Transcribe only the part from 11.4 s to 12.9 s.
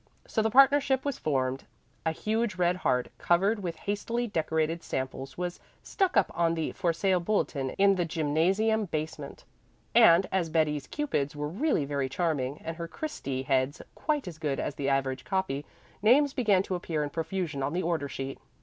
really very charming and her